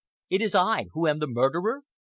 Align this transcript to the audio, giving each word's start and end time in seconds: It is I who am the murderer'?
It 0.31 0.41
is 0.41 0.55
I 0.55 0.87
who 0.93 1.05
am 1.07 1.19
the 1.19 1.27
murderer'? 1.27 1.83